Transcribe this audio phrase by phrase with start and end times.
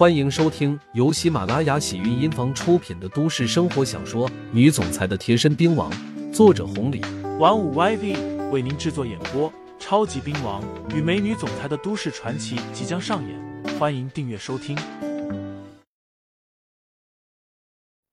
[0.00, 5.92] 欢迎收听由喜马拉雅喜韵音房出品的都市生活小说《女总裁的贴身兵王》，
[6.32, 7.02] 作者红礼，
[7.38, 9.52] 玩五 YV 为您制作演播。
[9.78, 14.74] 超级兵王与美女总裁的都市传奇即将上演，欢迎订阅收听。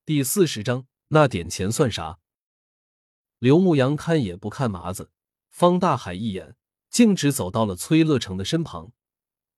[0.06, 2.18] 第四十章，那点钱算啥？
[3.40, 5.10] 刘牧阳看也不看麻子，
[5.50, 6.58] 方大海一眼，
[6.90, 8.92] 径直走到了崔乐成的身旁，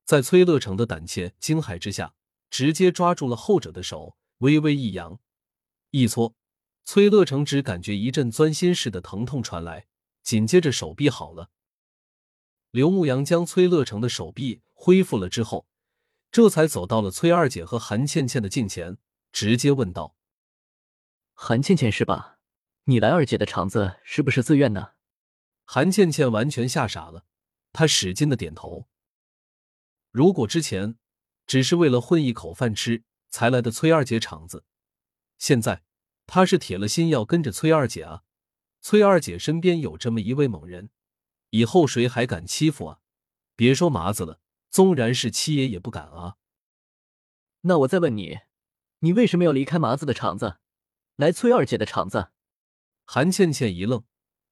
[0.06, 2.14] 在崔乐成的胆怯惊骇之下，
[2.50, 5.20] 直接抓住了后者的手，微微一扬，
[5.92, 6.36] 一搓，
[6.86, 9.88] 崔乐成只感觉一阵钻心似的疼痛传来，
[10.24, 11.50] 紧接着手臂好了。
[12.72, 15.68] 刘牧阳将崔乐成的手臂恢复了之后，
[16.32, 18.98] 这才走到了崔二姐和韩倩倩的近前，
[19.32, 20.16] 直接问道
[21.34, 22.38] ：“韩倩倩是吧？
[22.84, 24.92] 你来二姐的场子是不是自愿呢？”
[25.66, 27.26] 韩倩倩完全吓傻了，
[27.72, 28.88] 她使劲的点头。
[30.12, 30.98] 如果之前
[31.50, 34.66] 只是为了混一口饭吃才来的崔二姐场子，
[35.40, 35.82] 现在
[36.28, 38.22] 他是铁了心要跟着崔二姐啊！
[38.82, 40.92] 崔二姐身边有这么一位猛人。
[41.50, 43.00] 以后谁还敢欺负啊？
[43.56, 46.36] 别说麻子了，纵然是七爷也不敢啊。
[47.62, 48.42] 那我再问你，
[49.00, 50.60] 你为什么要离开麻子的场子，
[51.16, 52.30] 来崔二姐的场子？
[53.06, 54.04] 韩倩倩一愣，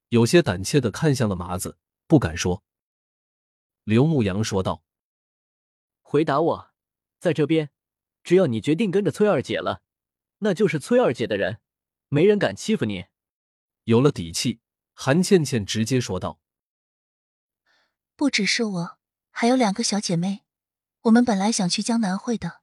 [0.09, 2.63] 有些胆怯的看向了麻子，不敢说。
[3.83, 4.83] 刘牧阳说道
[6.01, 6.71] ：“回答我，
[7.19, 7.69] 在这边，
[8.23, 9.81] 只要你决定跟着崔二姐了，
[10.39, 11.59] 那就是崔二姐的人，
[12.09, 13.05] 没人敢欺负你。”
[13.85, 14.59] 有了底气，
[14.93, 16.39] 韩倩倩直接说道。
[18.15, 18.97] 不只是我，
[19.31, 20.43] 还有两个小姐妹。
[21.03, 22.61] 我们本来想去江南会的，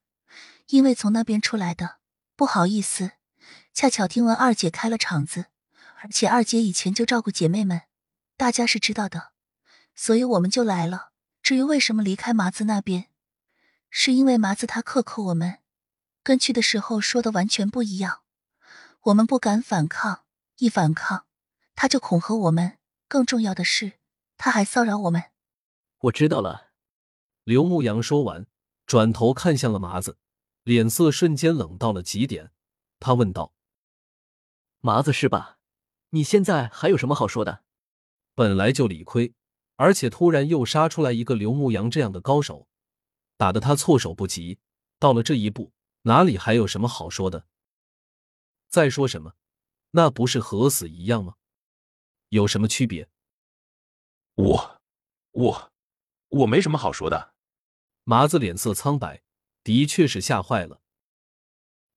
[0.66, 1.98] 因为从那边出来的，
[2.36, 3.12] 不好意思。
[3.72, 5.46] 恰巧听闻二姐开了场子，
[6.02, 7.82] 而且二姐以前就照顾姐妹们，
[8.36, 9.32] 大家是知道的，
[9.94, 11.12] 所以我们就来了。
[11.42, 13.06] 至于为什么离开麻子那边，
[13.96, 15.60] 是因为麻子他克扣我们，
[16.24, 18.22] 跟去的时候说的完全不一样。
[19.02, 20.24] 我们不敢反抗，
[20.56, 21.26] 一反抗
[21.76, 22.78] 他就恐吓我们。
[23.06, 23.92] 更重要的是，
[24.36, 25.30] 他还骚扰我们。
[26.00, 26.72] 我知道了。
[27.44, 28.48] 刘牧阳说完，
[28.84, 30.18] 转头看向了麻子，
[30.64, 32.50] 脸色瞬间冷到了极点。
[32.98, 33.54] 他问道
[34.82, 35.58] ：“麻子是吧？
[36.10, 37.62] 你现在还有什么好说的？
[38.34, 39.34] 本来就理亏，
[39.76, 42.66] 而且突然又杀出来一个刘牧阳这样的高手，
[43.36, 44.58] 打得他措手不及。
[44.98, 45.72] 到了这一步，
[46.02, 47.46] 哪里还有什么好说的？
[48.68, 49.34] 再说什么，
[49.90, 51.36] 那不是和死一样吗？
[52.30, 53.08] 有什么区别？
[54.34, 54.82] 我，
[55.32, 55.70] 我。”
[56.34, 57.32] 我没什么好说的，
[58.02, 59.22] 麻子脸色苍白，
[59.62, 60.80] 的确是吓坏了。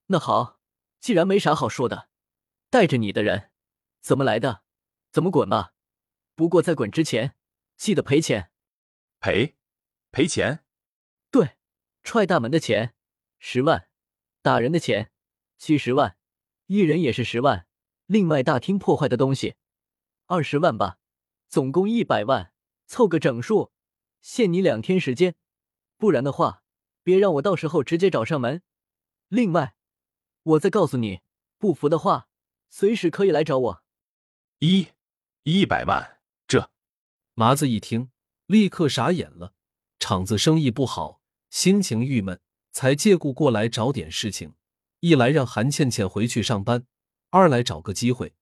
[0.07, 0.59] 那好，
[0.99, 2.07] 既然没啥好说的，
[2.69, 3.51] 带着你的人
[3.99, 4.61] 怎么来的，
[5.11, 5.73] 怎么滚吧。
[6.35, 7.35] 不过在滚之前，
[7.77, 8.51] 记得赔钱。
[9.19, 9.57] 赔？
[10.11, 10.63] 赔钱？
[12.07, 12.95] 对，踹大门的钱
[13.37, 13.89] 十万，
[14.41, 15.11] 打人的钱
[15.57, 16.15] 七十万，
[16.67, 17.67] 一人也是十万。
[18.05, 19.55] 另外大厅破坏的东西
[20.25, 20.99] 二十万吧，
[21.49, 22.53] 总共一百万，
[22.85, 23.73] 凑个整数。
[24.21, 25.35] 限你两天时间，
[25.97, 26.63] 不然的话，
[27.03, 28.63] 别让我到时候直接找上门。
[29.27, 29.75] 另外，
[30.43, 31.19] 我再告诉你，
[31.57, 32.29] 不服的话，
[32.69, 33.83] 随时可以来找我。
[34.59, 34.87] 一
[35.43, 36.71] 一百万，这
[37.33, 38.11] 麻子一听，
[38.45, 39.53] 立刻傻眼了。
[39.99, 42.39] 厂子生意不好，心情郁闷，
[42.71, 44.53] 才借故过来找点事情。
[44.99, 46.85] 一来让韩倩倩回去上班，
[47.29, 48.33] 二来找个机会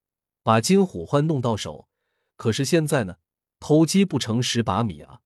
[0.41, 1.89] 把金虎欢弄到手。
[2.37, 3.17] 可是现在呢，
[3.59, 5.21] 偷鸡不成蚀把米啊！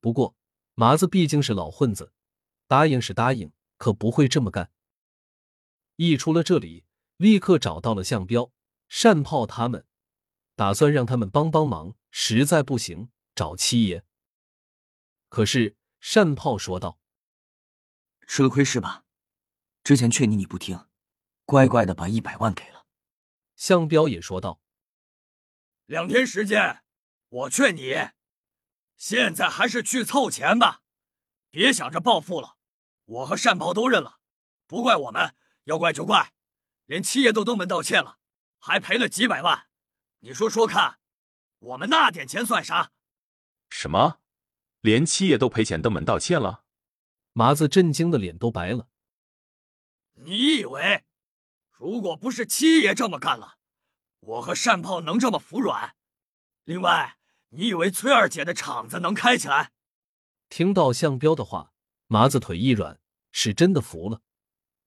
[0.00, 0.36] 不过，
[0.74, 2.12] 麻子毕竟是老混子，
[2.66, 4.70] 答应是答应，可不会这么干。
[5.96, 6.84] 一出了这里，
[7.16, 8.50] 立刻找到了向彪、
[8.88, 9.86] 善炮他们，
[10.56, 11.94] 打算让他们帮帮忙。
[12.10, 14.04] 实在不行，找七爷。
[15.30, 16.98] 可是单炮说道
[18.26, 19.04] ：“吃了亏是吧？
[19.84, 20.88] 之前劝你你不听，
[21.44, 22.86] 乖乖的把一百万给了。”
[23.54, 24.60] 向彪也说道
[25.86, 26.82] ：“两天时间，
[27.28, 28.10] 我劝你。”
[28.96, 30.82] 现在还是去凑钱吧，
[31.50, 32.56] 别想着暴富了。
[33.04, 34.20] 我和单炮都认了，
[34.66, 35.34] 不怪我们，
[35.64, 36.32] 要怪就怪，
[36.86, 38.18] 连七爷都登门道歉了，
[38.58, 39.68] 还赔了几百万。
[40.20, 41.00] 你说说看，
[41.58, 42.92] 我们那点钱算啥？
[43.70, 44.21] 什么？
[44.82, 46.62] 连七爷都赔钱登门道歉了？
[47.32, 48.88] 麻子震惊的脸都白了。
[50.12, 51.04] 你以为，
[51.70, 53.56] 如果不是七爷这么干了，
[54.20, 55.96] 我和善炮能这么服软？
[56.64, 57.16] 另外。
[57.54, 59.72] 你以为崔二姐的厂子能开起来？
[60.48, 61.74] 听到向彪的话，
[62.06, 62.98] 麻子腿一软，
[63.30, 64.22] 是真的服了。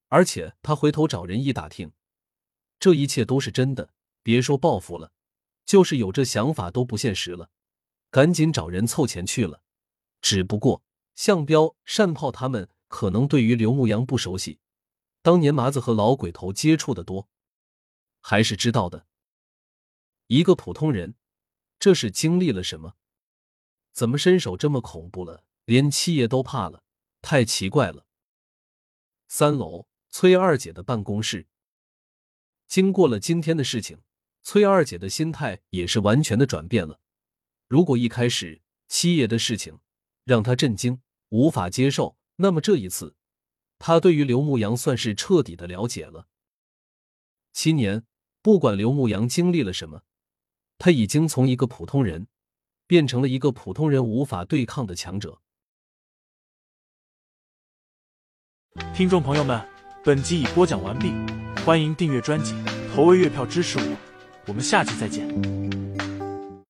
[0.07, 1.91] 而且他回头找人一打听，
[2.80, 3.94] 这一切都是真的。
[4.24, 5.12] 别说报复了，
[5.63, 7.51] 就是有这想法都不现实了。
[8.09, 9.62] 赶紧找人凑钱去了。
[10.25, 10.83] 只不过
[11.13, 14.60] 向彪、单炮他们可能对于刘牧阳不熟悉，
[15.22, 17.30] 当年麻子和老鬼头接触的多，
[18.22, 19.06] 还是知道的。
[20.25, 21.13] 一个普通人，
[21.77, 22.95] 这是经历了什么？
[23.94, 26.83] 怎么身手这么恐怖了，连七爷都怕了？
[27.22, 28.07] 太奇怪了。
[29.27, 31.45] 三楼，崔二姐的办公室。
[32.66, 34.01] 经过了今天的事情，
[34.42, 37.00] 崔二姐的心态也是完全的转变了。
[37.68, 39.77] 如果一开始七爷的事情
[40.25, 41.00] 让他震惊、
[41.30, 43.16] 无法接受，那么这一次，
[43.77, 46.27] 他对于刘牧阳算是彻底的了解了。
[47.54, 48.04] 七年，
[48.42, 50.01] 不管刘牧阳经历了什么，
[50.77, 52.27] 他已经从一个普通人
[52.88, 55.39] 变成了一个普通人无法对抗的强者。
[58.94, 59.66] 听众朋友们，
[60.04, 61.13] 本集已播讲完毕，
[61.63, 62.54] 欢迎订阅专辑，
[62.94, 63.98] 投喂月票支持我，
[64.48, 65.64] 我们下期再见。